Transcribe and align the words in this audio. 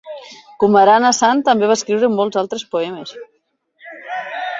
Kumaran 0.61 1.03
Asan 1.09 1.43
també 1.49 1.69
va 1.71 1.75
escriure 1.79 2.09
molts 2.13 2.39
altres 2.43 2.65
poemes. 2.73 3.13